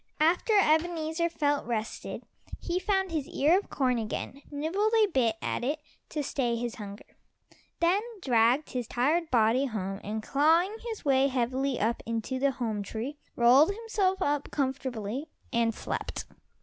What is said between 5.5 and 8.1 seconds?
it to stay his hunger, then